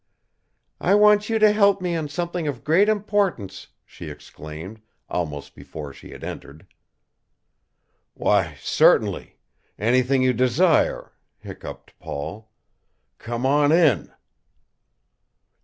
"I 0.79 0.95
want 0.95 1.29
you 1.29 1.37
to 1.37 1.51
help 1.51 1.79
me 1.79 1.95
on 1.95 2.09
something 2.09 2.47
of 2.47 2.63
great 2.63 2.89
importance," 2.89 3.67
she 3.85 4.09
exclaimed, 4.09 4.81
almost 5.07 5.53
before 5.53 5.93
she 5.93 6.09
had 6.09 6.23
entered. 6.23 6.65
"Why, 8.15 8.57
certainly! 8.59 9.37
Anything 9.77 10.23
you 10.23 10.33
desire!" 10.33 11.13
hiccoughed 11.37 11.93
Paul. 11.99 12.49
"Come 13.19 13.45
on 13.45 13.71
in." 13.71 14.11